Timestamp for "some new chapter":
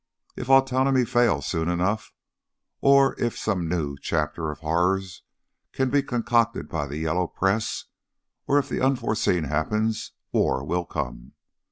3.37-4.49